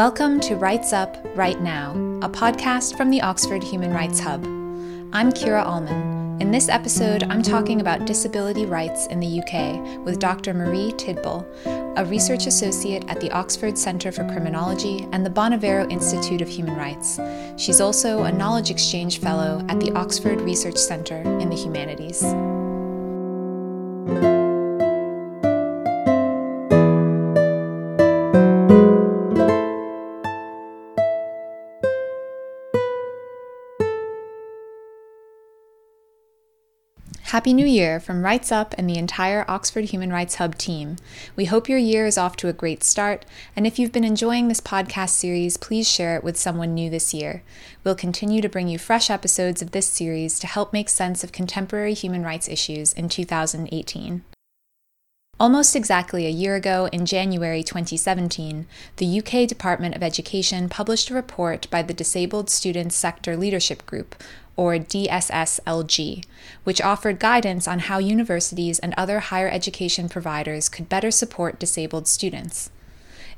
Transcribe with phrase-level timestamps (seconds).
[0.00, 1.90] Welcome to Rights Up Right Now,
[2.22, 4.42] a podcast from the Oxford Human Rights Hub.
[5.12, 6.40] I'm Kira Allman.
[6.40, 10.54] In this episode, I'm talking about disability rights in the UK with Dr.
[10.54, 11.44] Marie Tidball,
[11.98, 16.76] a research associate at the Oxford Centre for Criminology and the Bonavero Institute of Human
[16.76, 17.20] Rights.
[17.58, 22.24] She's also a Knowledge Exchange Fellow at the Oxford Research Centre in the Humanities.
[37.30, 40.96] Happy New Year from Rights Up and the entire Oxford Human Rights Hub team.
[41.36, 44.48] We hope your year is off to a great start, and if you've been enjoying
[44.48, 47.44] this podcast series, please share it with someone new this year.
[47.84, 51.30] We'll continue to bring you fresh episodes of this series to help make sense of
[51.30, 54.24] contemporary human rights issues in 2018.
[55.40, 58.66] Almost exactly a year ago, in January 2017,
[58.98, 64.22] the UK Department of Education published a report by the Disabled Students Sector Leadership Group,
[64.54, 66.26] or DSSLG,
[66.64, 72.06] which offered guidance on how universities and other higher education providers could better support disabled
[72.06, 72.68] students.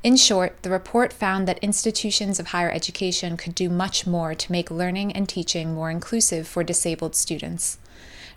[0.03, 4.51] In short, the report found that institutions of higher education could do much more to
[4.51, 7.77] make learning and teaching more inclusive for disabled students.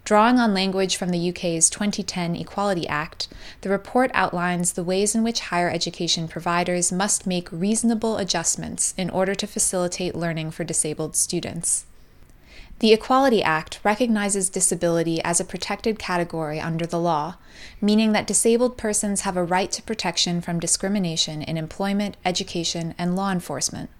[0.07, 3.27] Drawing on language from the UK's 2010 Equality Act,
[3.62, 9.11] the report outlines the ways in which higher education providers must make reasonable adjustments in
[9.11, 11.87] order to facilitate learning for disabled students.
[12.79, 17.35] The Equality Act recognizes disability as a protected category under the law,
[17.81, 23.17] meaning that disabled persons have a right to protection from discrimination in employment, education, and
[23.17, 23.91] law enforcement.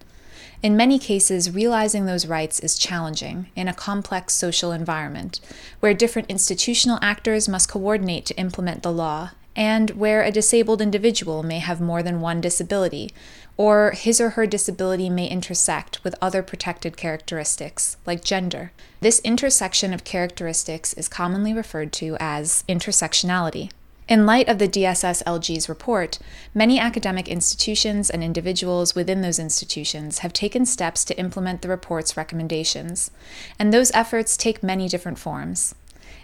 [0.63, 5.41] In many cases, realizing those rights is challenging in a complex social environment,
[5.81, 11.43] where different institutional actors must coordinate to implement the law, and where a disabled individual
[11.43, 13.11] may have more than one disability,
[13.57, 18.73] or his or her disability may intersect with other protected characteristics, like gender.
[19.01, 23.71] This intersection of characteristics is commonly referred to as intersectionality.
[24.09, 26.21] In light of the DSSLG's report,
[26.55, 32.17] many academic institutions and individuals within those institutions have taken steps to implement the report's
[32.17, 33.11] recommendations,
[33.59, 35.75] and those efforts take many different forms.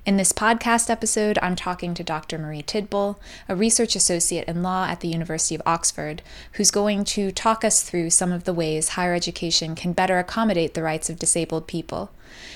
[0.05, 2.37] In this podcast episode, I'm talking to Dr.
[2.37, 3.19] Marie Tidball,
[3.49, 6.23] a research associate in law at the University of Oxford,
[6.55, 10.75] who's going to talk us through some of the ways higher education can better accommodate
[10.75, 12.11] the rights of disabled people.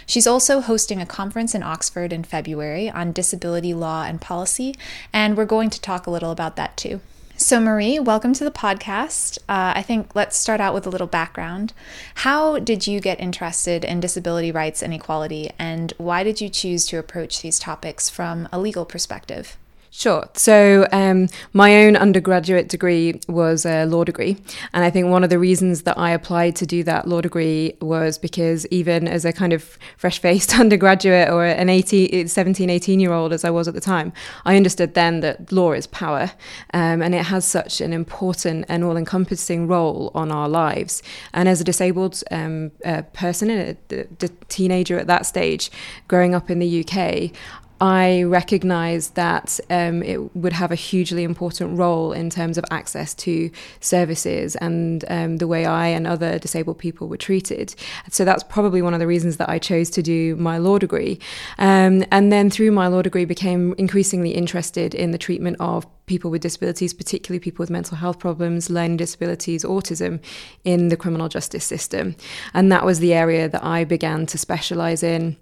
[0.07, 4.75] She's also hosting a conference in Oxford in February on disability law and policy,
[5.13, 7.01] and we're going to talk a little about that too.
[7.39, 9.37] So, Marie, welcome to the podcast.
[9.41, 11.75] Uh, I think let's start out with a little background.
[12.15, 16.87] How did you get interested in disability rights and equality, and why did you choose
[16.87, 19.59] to approach these topics from a legal perspective?
[19.99, 20.29] Sure.
[20.35, 24.37] So, um, my own undergraduate degree was a law degree.
[24.75, 27.79] And I think one of the reasons that I applied to do that law degree
[27.81, 33.01] was because even as a kind of fresh faced undergraduate or an 18, 17, 18
[33.01, 34.13] year old, as I was at the time,
[34.45, 36.31] I understood then that law is power.
[36.75, 41.03] Um, and it has such an important and all encompassing role on our lives.
[41.33, 45.71] And as a disabled um, uh, person, a, a teenager at that stage,
[46.07, 47.33] growing up in the UK,
[47.81, 53.13] I recognise that um, it would have a hugely important role in terms of access
[53.15, 53.51] to
[53.81, 57.75] services and um, the way I and other disabled people were treated.
[58.11, 61.19] So that's probably one of the reasons that I chose to do my law degree.
[61.59, 66.31] Um, and then through my law degree, became increasingly interested in the treatment of people
[66.31, 70.21] with disabilities, particularly people with mental health problems, learning disabilities, autism,
[70.65, 72.15] in the criminal justice system.
[72.55, 75.37] And that was the area that I began to specialise in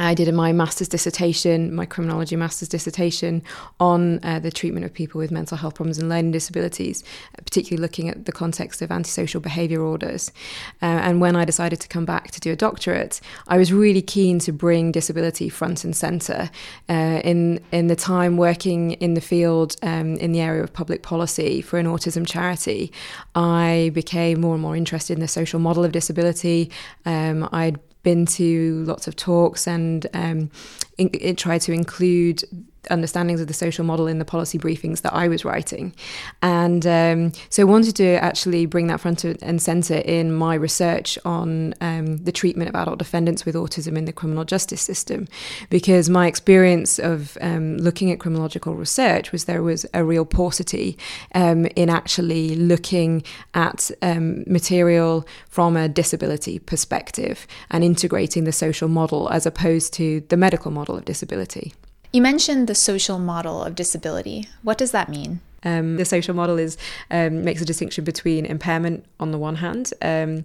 [0.00, 3.42] I did my master's dissertation, my criminology master's dissertation
[3.78, 7.04] on uh, the treatment of people with mental health problems and learning disabilities,
[7.36, 10.32] particularly looking at the context of antisocial behaviour orders.
[10.80, 14.02] Uh, and when I decided to come back to do a doctorate, I was really
[14.02, 16.50] keen to bring disability front and centre.
[16.88, 21.02] Uh, in in the time working in the field um, in the area of public
[21.02, 22.92] policy for an autism charity,
[23.34, 26.70] I became more and more interested in the social model of disability.
[27.04, 30.50] Um, I'd been to lots of talks and um,
[30.98, 32.42] in, it tried to include
[32.90, 35.94] understandings of the social model in the policy briefings that I was writing.
[36.42, 41.18] And um, so I wanted to actually bring that front and centre in my research
[41.24, 45.28] on um, the treatment of adult defendants with autism in the criminal justice system.
[45.68, 50.96] Because my experience of um, looking at criminological research was there was a real paucity
[51.34, 53.22] um, in actually looking
[53.54, 60.20] at um, material from a disability perspective and integrating the social model as opposed to
[60.28, 61.74] the medical model of disability.
[62.12, 64.48] You mentioned the social model of disability.
[64.62, 65.40] What does that mean?
[65.62, 66.76] Um, the social model is
[67.10, 70.44] um, makes a distinction between impairment on the one hand, um,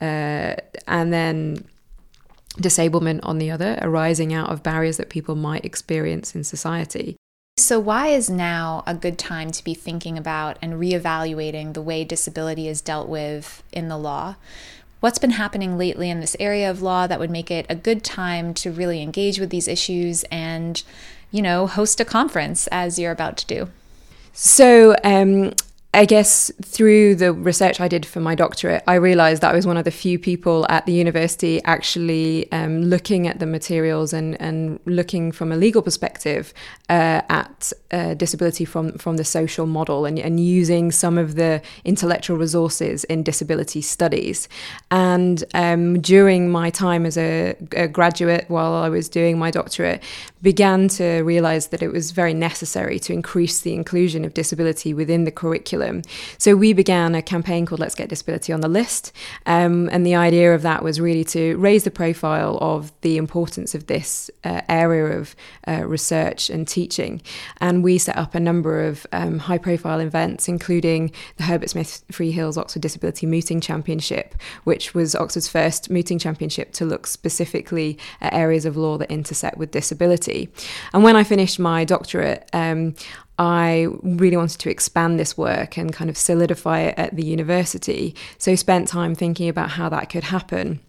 [0.00, 0.56] uh,
[0.88, 1.64] and then
[2.60, 7.16] disablement on the other, arising out of barriers that people might experience in society.
[7.58, 12.04] So, why is now a good time to be thinking about and reevaluating the way
[12.04, 14.36] disability is dealt with in the law?
[15.00, 18.02] What's been happening lately in this area of law that would make it a good
[18.02, 20.82] time to really engage with these issues and,
[21.30, 23.68] you know, host a conference as you're about to do?
[24.32, 25.52] So, um,
[25.96, 29.66] I guess through the research I did for my doctorate, I realized that I was
[29.66, 34.38] one of the few people at the university actually um, looking at the materials and,
[34.38, 36.52] and looking from a legal perspective
[36.88, 41.60] uh, at uh, disability from, from the social model and, and using some of the
[41.84, 44.48] intellectual resources in disability studies.
[44.90, 50.02] And um, during my time as a, a graduate, while I was doing my doctorate,
[50.42, 55.24] began to realize that it was very necessary to increase the inclusion of disability within
[55.24, 56.02] the curriculum curriculum.
[56.38, 59.12] So we began a campaign called Let's Get Disability on the List.
[59.46, 63.74] Um, and the idea of that was really to raise the profile of the importance
[63.74, 65.34] of this uh, area of
[65.66, 67.22] uh, research and teaching.
[67.58, 72.04] And we set up a number of um, high profile events, including the Herbert Smith
[72.12, 74.34] Freehills Oxford Disability Mooting Championship,
[74.64, 79.56] which was Oxford's first mooting championship to look specifically at areas of law that intersect
[79.56, 80.50] with disability.
[80.92, 82.94] And when I finished my doctorate, um,
[83.38, 88.14] I really wanted to expand this work and kind of solidify it at the university.
[88.38, 90.80] So spent time thinking about how that could happen.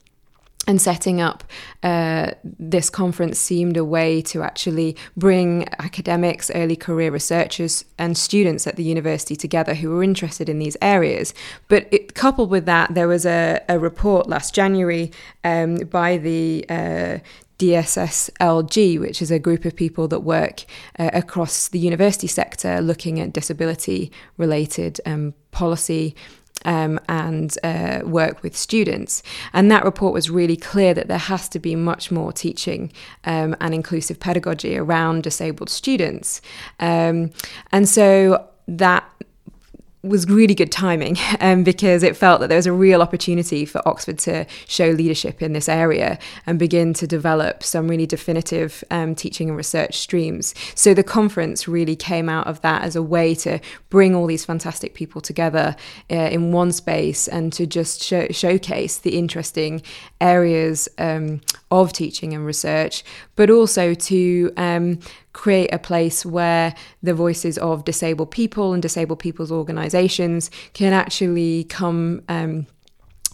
[0.68, 1.46] And setting up
[1.82, 8.68] uh, this conference seemed a way to actually bring academics, early career researchers, and students
[8.68, 11.34] at the university together who were interested in these areas.
[11.70, 15.12] But it, coupled with that, there was a, a report last January
[15.46, 17.20] um, by the uh,
[17.60, 20.66] DSSLG, which is a group of people that work
[21.00, 26.16] uh, across the university sector looking at disability related um, policy.
[26.66, 29.24] Um, and uh, work with students.
[29.54, 32.92] And that report was really clear that there has to be much more teaching
[33.24, 36.42] um, and inclusive pedagogy around disabled students.
[36.80, 37.32] Um,
[37.72, 39.10] and so that
[40.04, 43.86] was really good timing um, because it felt that there was a real opportunity for
[43.88, 49.16] Oxford to show leadership in this area and begin to develop some really definitive um,
[49.16, 50.54] teaching and research streams.
[50.76, 53.60] So the conference really came out of that as a way to
[53.90, 55.76] bring all these fantastic people together
[56.12, 59.82] uh, in one space and to just show, showcase the interesting
[60.22, 61.42] areas um,
[61.72, 63.04] of teaching and research,
[63.38, 65.00] but also to um,
[65.32, 71.64] create a place where the voices of disabled people and disabled people's organizations can actually
[71.66, 72.68] come um,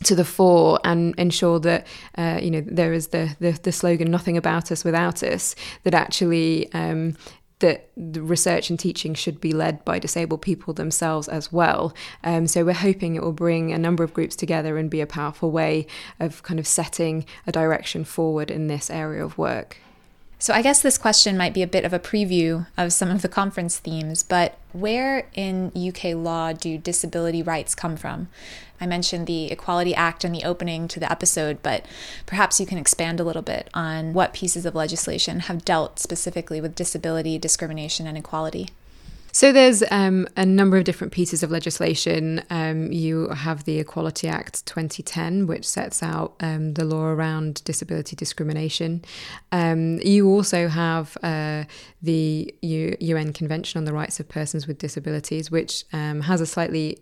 [0.04, 4.12] to the fore and ensure that uh, you know there is the, the, the slogan
[4.12, 7.16] "Nothing about us without us." That actually um,
[7.60, 11.94] that the research and teaching should be led by disabled people themselves as well.
[12.26, 15.08] Um, so we're hoping it will bring a number of groups together and be a
[15.08, 15.88] powerful way
[16.20, 19.78] of kind of setting a direction forward in this area of work.
[20.44, 23.22] So I guess this question might be a bit of a preview of some of
[23.22, 28.28] the conference themes, but where in UK law do disability rights come from?
[28.82, 31.86] I mentioned the Equality Act in the opening to the episode, but
[32.26, 36.60] perhaps you can expand a little bit on what pieces of legislation have dealt specifically
[36.60, 38.68] with disability, discrimination, and equality.
[39.36, 42.44] So there's um, a number of different pieces of legislation.
[42.52, 48.16] Um, you have the Equality Act 2010, which sets out um, the law around disability
[48.16, 49.04] discrimination.
[49.52, 51.64] Um, you also have uh,
[52.04, 56.46] the U- UN Convention on the Rights of Persons with Disabilities, which um, has a
[56.46, 57.00] slightly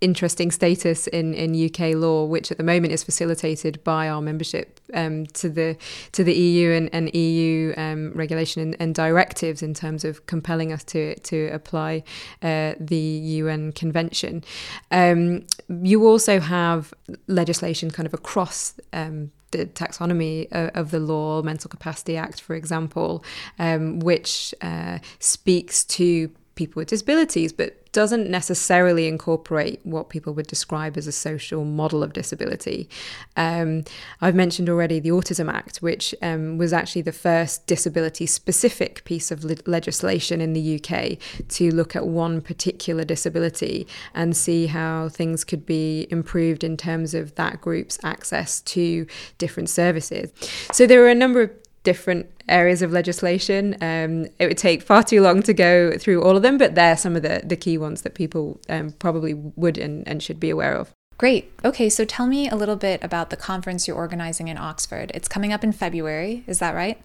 [0.00, 4.80] interesting status in, in UK law, which at the moment is facilitated by our membership
[4.94, 5.76] um, to the
[6.12, 10.72] to the EU and, and EU um, regulation and, and, directives in terms of compelling
[10.72, 12.02] us to to apply
[12.42, 14.44] uh, the UN Convention.
[14.90, 15.46] Um,
[15.82, 16.94] you also have
[17.26, 22.54] legislation kind of across um, the taxonomy of, of, the law, Mental Capacity Act, for
[22.54, 23.24] example,
[23.58, 30.46] um, which uh, speaks to people with disabilities, but doesn't necessarily incorporate what people would
[30.46, 32.88] describe as a social model of disability.
[33.36, 33.84] Um,
[34.20, 39.30] I've mentioned already the Autism Act, which um, was actually the first disability specific piece
[39.30, 41.16] of le- legislation in the UK
[41.48, 47.14] to look at one particular disability and see how things could be improved in terms
[47.14, 49.06] of that group's access to
[49.38, 50.30] different services.
[50.72, 51.50] So there are a number of
[51.82, 53.76] different areas of legislation.
[53.80, 56.96] Um, it would take far too long to go through all of them, but they're
[56.96, 60.50] some of the, the key ones that people um, probably would and, and should be
[60.50, 60.92] aware of.
[61.18, 61.52] Great.
[61.64, 65.10] Okay, so tell me a little bit about the conference you're organizing in Oxford.
[65.14, 67.00] It's coming up in February, is that right?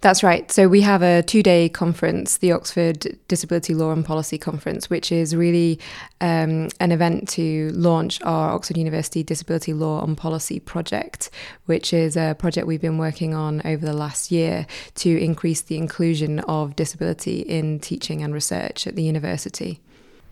[0.00, 0.50] That's right.
[0.52, 5.10] So we have a two day conference, the Oxford Disability Law and Policy Conference, which
[5.10, 5.80] is really
[6.20, 11.30] um, an event to launch our Oxford University Disability Law and Policy project,
[11.66, 14.66] which is a project we've been working on over the last year
[14.96, 19.80] to increase the inclusion of disability in teaching and research at the university.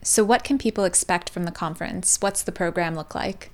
[0.02, 2.18] So, what can people expect from the conference?
[2.20, 3.51] What's the program look like?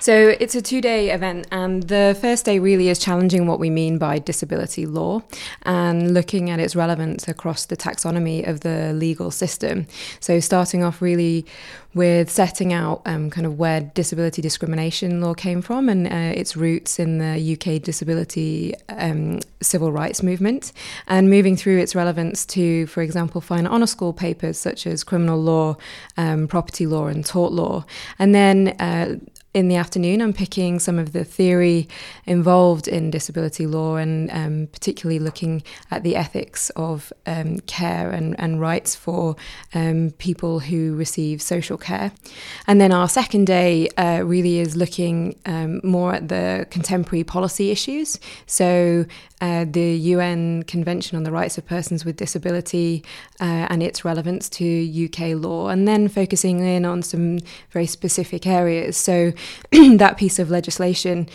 [0.00, 3.70] So it's a two day event, and the first day really is challenging what we
[3.70, 5.22] mean by disability law
[5.62, 9.86] and looking at its relevance across the taxonomy of the legal system.
[10.20, 11.46] So, starting off really
[11.94, 16.56] with setting out um, kind of where disability discrimination law came from and uh, its
[16.56, 20.72] roots in the UK disability um, civil rights movement,
[21.06, 25.40] and moving through its relevance to, for example, final honour school papers such as criminal
[25.40, 25.76] law,
[26.16, 27.84] um, property law, and tort law.
[28.18, 29.16] And then uh,
[29.54, 31.88] in the afternoon, I'm picking some of the theory
[32.26, 38.34] involved in disability law and um, particularly looking at the ethics of um, care and,
[38.40, 39.36] and, rights for
[39.72, 42.10] um, people who receive social care.
[42.66, 47.70] And then our second day uh, really is looking um, more at the contemporary policy
[47.70, 48.18] issues.
[48.46, 49.06] So
[49.40, 53.04] uh, the UN Convention on the Rights of Persons with Disability
[53.40, 58.46] uh, and its relevance to UK law, and then focusing in on some very specific
[58.46, 58.96] areas.
[58.96, 59.32] So
[59.72, 61.28] that piece of legislation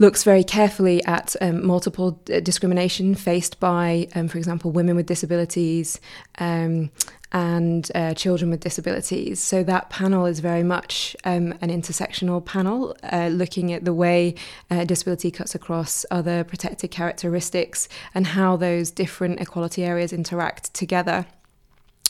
[0.00, 4.96] looks very carefully at um, multiple d- uh, discrimination faced by, um, for example, women
[4.96, 6.00] with disabilities
[6.38, 6.90] um,
[7.32, 9.40] and uh, children with disabilities.
[9.40, 14.34] So that panel is very much um, an intersectional panel, uh, looking at the way
[14.70, 21.26] uh, disability cuts across other protected characteristics and how those different equality areas interact together.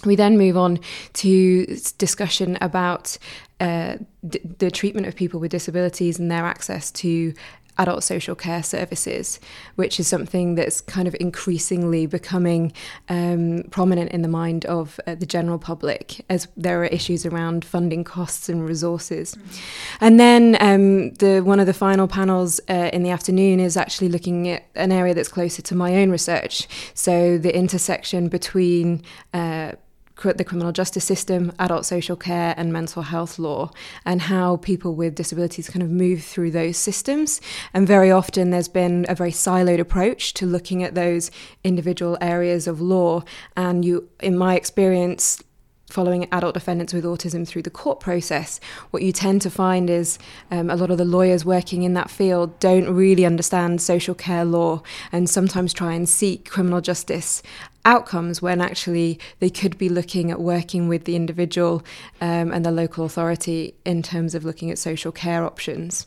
[0.05, 0.81] We then move on
[1.15, 1.67] to
[1.99, 3.19] discussion about
[3.61, 7.35] uh, d- the treatment of people with disabilities and their access to
[7.81, 9.41] adult social care services,
[9.77, 12.73] which is something that's kind of increasingly becoming
[13.09, 17.65] um, prominent in the mind of uh, the general public as there are issues around
[17.65, 19.35] funding costs and resources.
[19.35, 20.05] Mm-hmm.
[20.05, 24.09] And then um, the one of the final panels uh, in the afternoon is actually
[24.09, 26.69] looking at an area that's closer to my own research.
[26.95, 29.03] So the intersection between
[29.33, 29.73] uh,
[30.23, 33.71] the criminal justice system, adult social care, and mental health law,
[34.05, 37.41] and how people with disabilities kind of move through those systems.
[37.73, 41.31] And very often there's been a very siloed approach to looking at those
[41.65, 43.23] individual areas of law.
[43.57, 45.43] And you, in my experience,
[45.91, 50.19] following adult defendants with autism through the court process, what you tend to find is
[50.51, 54.45] um, a lot of the lawyers working in that field don't really understand social care
[54.45, 54.83] law
[55.13, 57.43] and sometimes try and seek criminal justice
[57.85, 61.83] outcomes when actually they could be looking at working with the individual
[62.21, 66.07] um, and the local authority in terms of looking at social care options.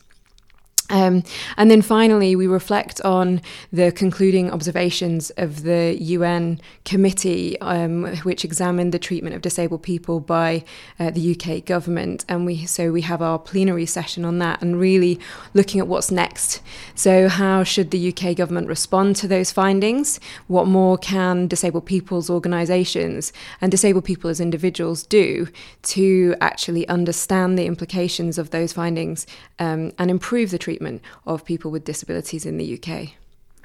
[0.93, 1.23] Um,
[1.57, 8.45] and then finally, we reflect on the concluding observations of the UN committee, um, which
[8.45, 10.63] examined the treatment of disabled people by
[10.99, 12.25] uh, the UK government.
[12.29, 15.19] And we so we have our plenary session on that, and really
[15.55, 16.61] looking at what's next.
[16.93, 20.19] So, how should the UK government respond to those findings?
[20.45, 25.47] What more can disabled people's organisations and disabled people as individuals do
[25.93, 29.25] to actually understand the implications of those findings
[29.57, 30.82] um, and improve the treatment?
[30.83, 33.13] Treatment of people with disabilities in the UK.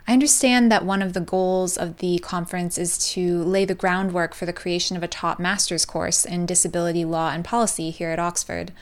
[0.06, 4.34] I understand that one of the goals of the conference is to lay the groundwork
[4.34, 8.18] for the creation of a top master's course in disability law and policy here at
[8.18, 8.72] Oxford.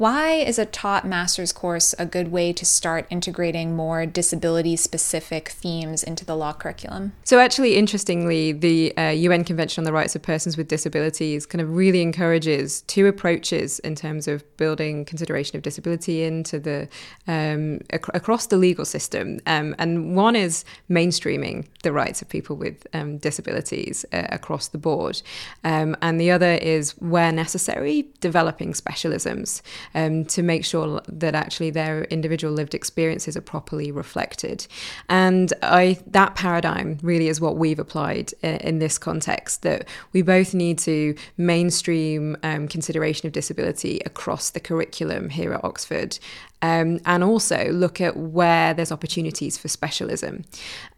[0.00, 5.50] Why is a taught master's course a good way to start integrating more disability specific
[5.50, 7.12] themes into the law curriculum?
[7.24, 11.60] So, actually, interestingly, the uh, UN Convention on the Rights of Persons with Disabilities kind
[11.60, 16.88] of really encourages two approaches in terms of building consideration of disability into the
[17.28, 19.38] um, ac- across the legal system.
[19.44, 24.78] Um, and one is mainstreaming the rights of people with um, disabilities uh, across the
[24.78, 25.22] board,
[25.64, 29.62] um, and the other is, where necessary, developing specialisms
[29.94, 34.66] um, to make sure that actually their individual lived experiences are properly reflected.
[35.08, 40.22] And I that paradigm really is what we've applied in, in this context that we
[40.22, 46.18] both need to mainstream um, consideration of disability across the curriculum here at Oxford
[46.62, 50.44] um, and also look at where there's opportunities for specialism.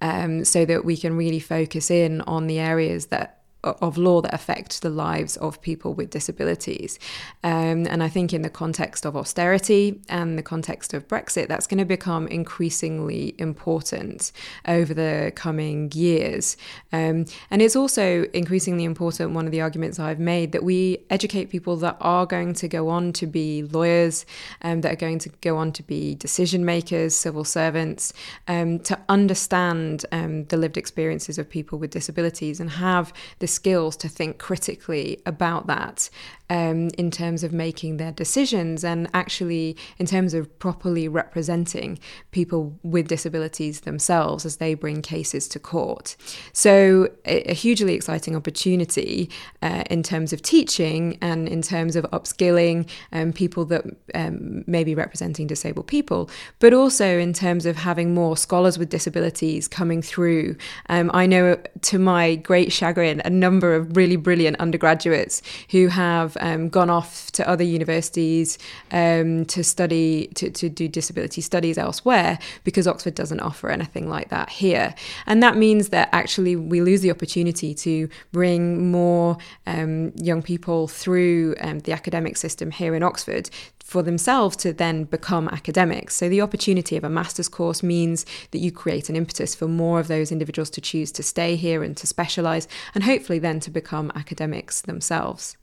[0.00, 4.34] Um, so that we can really focus in on the areas that of law that
[4.34, 6.98] affect the lives of people with disabilities.
[7.44, 11.66] Um, and I think in the context of austerity and the context of Brexit, that's
[11.66, 14.32] going to become increasingly important
[14.66, 16.56] over the coming years.
[16.92, 21.46] Um, and it's also increasingly important, one of the arguments I've made, that we educate
[21.50, 24.26] people that are going to go on to be lawyers,
[24.62, 28.12] um, that are going to go on to be decision makers, civil servants,
[28.48, 33.96] um, to understand um, the lived experiences of people with disabilities and have this skills
[33.96, 36.08] to think critically about that
[36.52, 41.98] um, in terms of making their decisions and actually in terms of properly representing
[42.30, 46.14] people with disabilities themselves as they bring cases to court.
[46.52, 49.30] So, a, hugely exciting opportunity
[49.62, 54.84] uh, in terms of teaching and in terms of upskilling um, people that um, may
[54.84, 56.28] be representing disabled people,
[56.58, 60.56] but also in terms of having more scholars with disabilities coming through.
[60.90, 65.40] Um, I know, to my great chagrin, a number of really brilliant undergraduates
[65.70, 68.58] who have um, gone off to other universities
[68.90, 74.28] um, to study, to, to do disability studies elsewhere because Oxford doesn't offer anything like
[74.28, 74.94] that here.
[75.26, 80.88] And that means that actually we lose the opportunity to bring more um, young people
[80.88, 83.48] through um, the academic system here in Oxford
[83.84, 86.16] for themselves to then become academics.
[86.16, 90.00] So the opportunity of a master's course means that you create an impetus for more
[90.00, 93.70] of those individuals to choose to stay here and to specialize and hopefully then to
[93.70, 95.56] become academics themselves.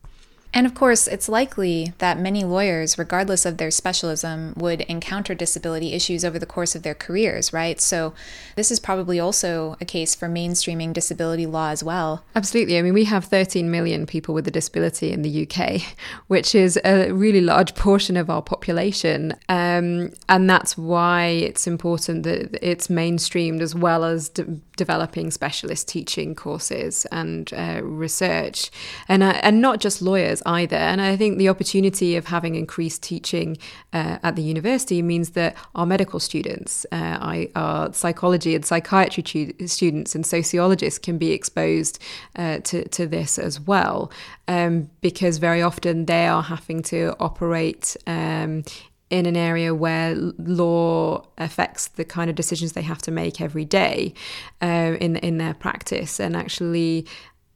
[0.51, 5.93] And of course, it's likely that many lawyers, regardless of their specialism, would encounter disability
[5.93, 7.79] issues over the course of their careers, right?
[7.79, 8.13] So,
[8.55, 12.23] this is probably also a case for mainstreaming disability law as well.
[12.35, 12.79] Absolutely.
[12.79, 15.81] I mean, we have 13 million people with a disability in the UK,
[16.27, 19.33] which is a really large portion of our population.
[19.49, 25.87] Um, and that's why it's important that it's mainstreamed as well as de- developing specialist
[25.87, 28.71] teaching courses and uh, research.
[29.07, 30.75] And, uh, and not just lawyers either.
[30.75, 33.57] And I think the opportunity of having increased teaching
[33.93, 39.23] uh, at the university means that our medical students, uh, I, our psychology and psychiatry
[39.23, 41.99] tu- students, and sociologists can be exposed
[42.35, 44.11] uh, to, to this as well,
[44.47, 48.63] um, because very often they are having to operate um,
[49.09, 53.65] in an area where law affects the kind of decisions they have to make every
[53.65, 54.13] day
[54.61, 57.07] uh, in in their practice, and actually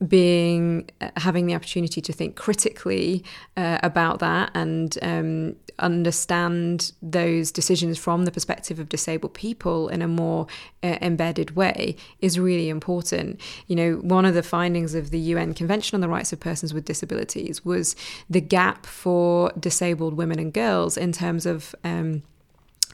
[0.08, 3.24] being uh, having the opportunity to think critically
[3.58, 10.02] uh, about that and um, understand those decisions from the perspective of disabled people in
[10.02, 10.48] a more
[10.84, 13.40] uh, embedded way is really important.
[13.68, 16.74] You know, one of the findings of the UN Convention on the Rights of Persons
[16.74, 17.96] with Disabilities was
[18.30, 22.24] the gap for disabled women and girls in terms of um,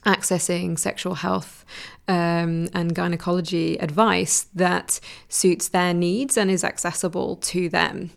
[0.05, 1.65] accessing sexual health
[2.07, 8.09] um, and gynecology advice that suits their needs and is accessible to them.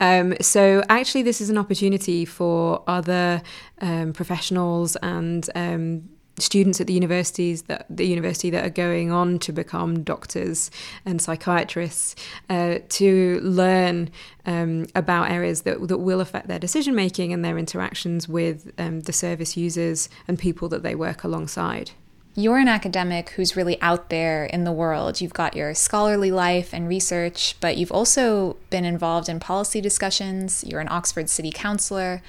[0.00, 3.42] Um, so, actually, this is an opportunity for other
[3.80, 9.38] um, professionals and um, students at the universities that the university that are going on
[9.38, 10.70] to become doctors
[11.04, 12.14] and psychiatrists
[12.50, 14.10] uh, to learn
[14.44, 19.00] um, about areas that, that will affect their decision making and their interactions with um,
[19.00, 21.92] the service users and people that they work alongside
[22.38, 25.22] you're an academic who's really out there in the world.
[25.22, 30.62] You've got your scholarly life and research, but you've also been involved in policy discussions.
[30.62, 32.20] You're an Oxford City Councillor.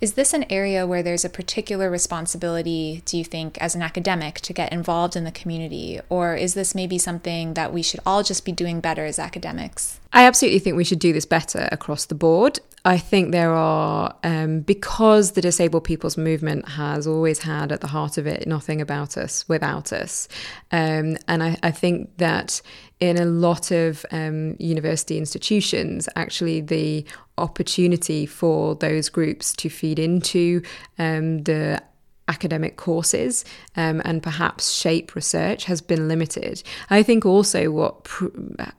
[0.00, 4.36] Is this an area where there's a particular responsibility, do you think, as an academic
[4.42, 6.00] to get involved in the community?
[6.08, 9.98] Or is this maybe something that we should all just be doing better as academics?
[10.12, 12.60] I absolutely think we should do this better across the board.
[12.86, 17.88] I think there are, um, because the disabled people's movement has always had at the
[17.88, 20.28] heart of it nothing about us without us.
[20.70, 22.62] Um, and I, I, think that
[23.00, 27.04] in a lot of um, university institutions, actually, the
[27.38, 30.62] opportunity for those groups to feed into
[30.96, 31.82] um, the
[32.28, 33.44] academic courses
[33.76, 36.62] um, and perhaps shape research has been limited.
[36.90, 38.26] I think also what, pr-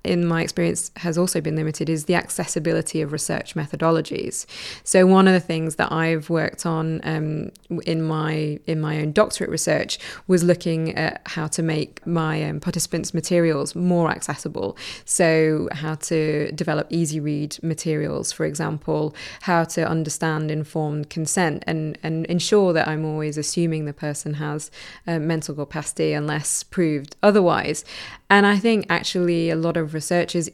[0.03, 4.45] in my experience, has also been limited is the accessibility of research methodologies.
[4.83, 7.51] So one of the things that I've worked on um,
[7.85, 12.59] in my in my own doctorate research was looking at how to make my um,
[12.59, 14.77] participants' materials more accessible.
[15.05, 21.97] So how to develop easy read materials, for example, how to understand informed consent and
[22.03, 24.71] and ensure that I'm always assuming the person has
[25.05, 27.85] uh, mental capacity unless proved otherwise.
[28.29, 30.49] And I think actually a lot of researchers,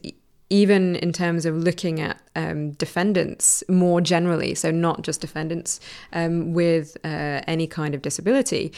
[0.49, 5.79] even in terms of looking at um, defendants more generally, so not just defendants
[6.13, 8.71] um, with uh, any kind of disability,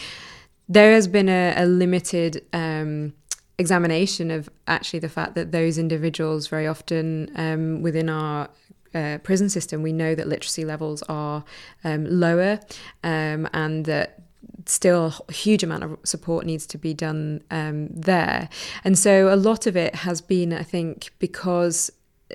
[0.67, 3.13] there has been a, a limited um,
[3.57, 8.49] examination of actually the fact that those individuals very often um, within our
[8.95, 11.43] uh, prison system, we know that literacy levels are
[11.84, 12.60] um, lower
[13.03, 14.21] um, and that
[14.65, 18.49] still a huge amount of support needs to be done um, there.
[18.84, 21.91] And so a lot of it has been, I think, because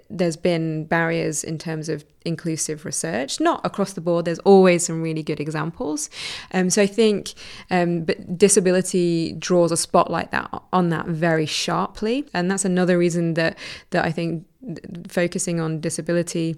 [0.09, 5.03] there's been barriers in terms of inclusive research not across the board there's always some
[5.03, 6.09] really good examples
[6.53, 7.33] um, so i think
[7.71, 13.35] um, but disability draws a spotlight that on that very sharply and that's another reason
[13.35, 13.59] that
[13.91, 14.47] that i think
[15.09, 16.57] focusing on disability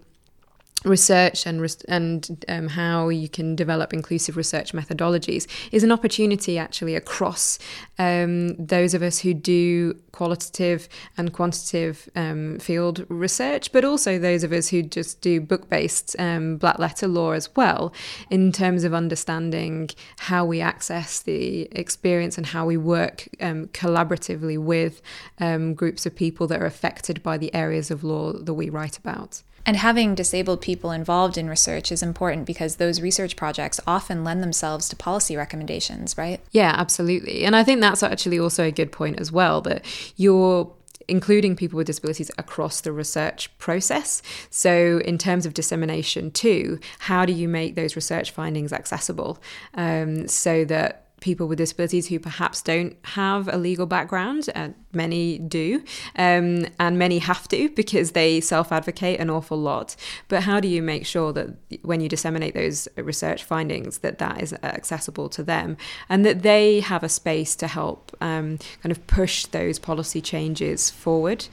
[0.85, 6.95] research and and um, how you can develop inclusive research methodologies is an opportunity actually
[6.95, 7.59] across
[7.99, 14.45] um, those of us who do qualitative and quantitative um, field research, but also those
[14.45, 17.93] of us who just do book based um, black letter law as well,
[18.31, 24.59] in terms of understanding how we access the experience and how we work um, collaboratively
[24.59, 25.01] with
[25.39, 28.99] um, groups of people that are affected by the areas of law that we write
[28.99, 29.43] about.
[29.65, 34.43] And having disabled people involved in research is important because those research projects often lend
[34.43, 36.41] themselves to policy recommendations, right?
[36.51, 37.45] Yeah, absolutely.
[37.45, 39.85] And I think that's actually also a good point as well that
[40.17, 40.73] you're
[41.09, 44.23] including people with disabilities across the research process.
[44.51, 49.43] So, in terms of dissemination, too, how do you make those research findings accessible
[49.75, 55.39] um, so that people with disabilities who perhaps don't have a legal background, and many
[55.39, 55.83] do,
[56.17, 59.97] um, and many have to because they self advocate an awful lot.
[60.29, 61.49] But how do you make sure that
[61.83, 65.77] when you disseminate those research findings, that that is accessible to them
[66.09, 70.91] and that they have a space to help um, kind of push those policy changes
[70.91, 71.47] forward?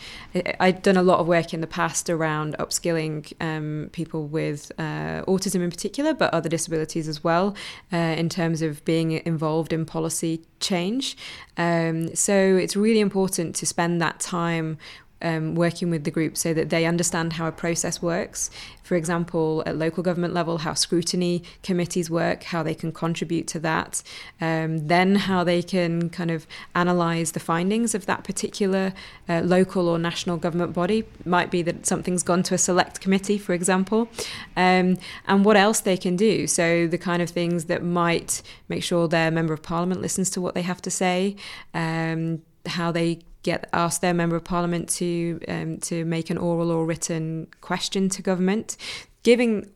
[0.60, 5.24] I've done a lot of work in the past around upskilling um, people with uh,
[5.28, 7.56] autism in particular, but other disabilities as well,
[7.94, 11.18] uh, in terms of being involved in policy change.
[11.58, 14.78] Um, so it's really important to spend that time
[15.22, 18.50] um, working with the group so that they understand how a process works.
[18.84, 23.60] For example, at local government level, how scrutiny committees work, how they can contribute to
[23.60, 24.02] that,
[24.42, 28.94] um, then how they can kind of analyse the findings of that particular
[29.28, 31.04] uh, local or national government body.
[31.26, 34.10] Might be that something's gone to a select committee, for example,
[34.58, 36.48] um, and what else they can do.
[36.48, 40.42] So the kind of things that might make sure their member of parliament listens to
[40.42, 41.36] what they have to say.
[41.74, 43.20] Um, how they
[43.52, 48.10] get ask their member of parliament to um, to make an oral or written question
[48.10, 48.78] to government,
[49.24, 49.70] giving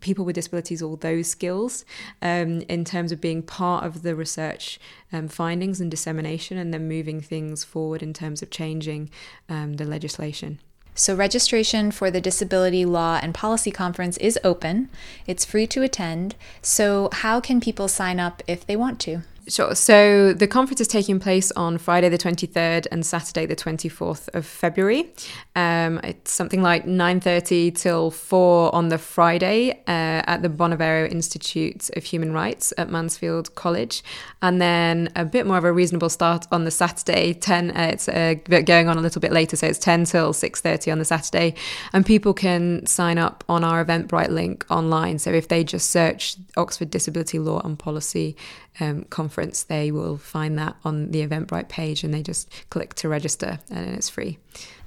[0.00, 1.84] people with disabilities all those skills
[2.22, 4.80] um, in terms of being part of the research
[5.12, 9.10] um, findings and dissemination, and then moving things forward in terms of changing
[9.48, 10.58] um, the legislation.
[10.94, 14.90] So, registration for the Disability Law and Policy Conference is open.
[15.26, 16.34] It's free to attend.
[16.62, 19.22] So, how can people sign up if they want to?
[19.50, 19.74] Sure.
[19.74, 24.46] So the conference is taking place on Friday the 23rd and Saturday the 24th of
[24.46, 25.12] February.
[25.56, 31.90] Um, it's something like 9.30 till 4 on the Friday uh, at the Bonavero Institute
[31.96, 34.04] of Human Rights at Mansfield College.
[34.40, 38.08] And then a bit more of a reasonable start on the Saturday, 10, uh, it's
[38.08, 41.56] uh, going on a little bit later, so it's 10 till 6.30 on the Saturday.
[41.92, 45.18] And people can sign up on our Eventbrite link online.
[45.18, 48.36] So if they just search Oxford Disability Law and Policy
[48.78, 53.08] um, conference, they will find that on the Eventbrite page and they just click to
[53.08, 54.38] register and it's free.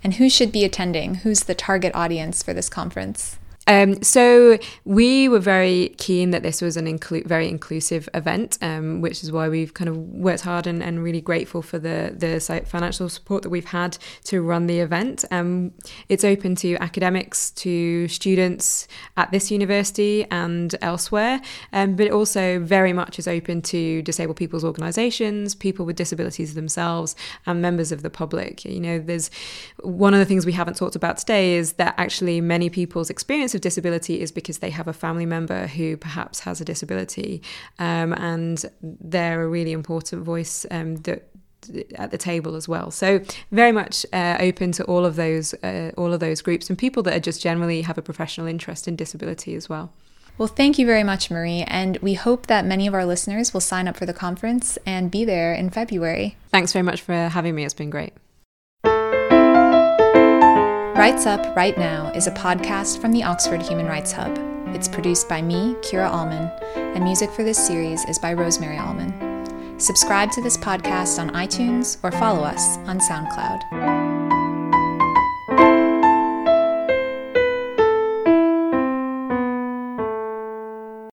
[0.04, 1.16] And who should be attending?
[1.16, 3.38] Who's the target audience for this conference?
[3.68, 9.02] Um, so we were very keen that this was an inclu- very inclusive event, um,
[9.02, 12.40] which is why we've kind of worked hard and, and really grateful for the the
[12.66, 15.24] financial support that we've had to run the event.
[15.32, 15.72] Um,
[16.10, 22.60] it's open to academics, to students at this university and elsewhere, um, but it also
[22.60, 28.02] very much is open to disabled people's organisations, people with disabilities themselves, and members of
[28.02, 28.66] the public.
[28.66, 29.32] You know, there's
[29.82, 33.53] one of the things we haven't talked about today is that actually many people's experience
[33.56, 37.42] of disability is because they have a family member who perhaps has a disability,
[37.80, 41.30] um, and they're a really important voice um, that
[41.96, 42.92] at the table as well.
[42.92, 46.78] So very much uh, open to all of those uh, all of those groups and
[46.78, 49.94] people that are just generally have a professional interest in disability as well.
[50.38, 53.62] Well, thank you very much, Marie, and we hope that many of our listeners will
[53.62, 56.38] sign up for the conference and be there in February.
[56.50, 57.66] Thanks very much for having me.
[57.66, 58.14] It's been great.
[61.04, 64.40] Rights Up Right Now is a podcast from the Oxford Human Rights Hub.
[64.68, 69.78] It's produced by me, Kira Allman, and music for this series is by Rosemary Allman.
[69.78, 74.43] Subscribe to this podcast on iTunes or follow us on SoundCloud.